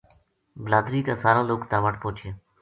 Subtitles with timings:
[0.63, 2.31] بلادری کا سارا لوک تابٹ پوہچیا۔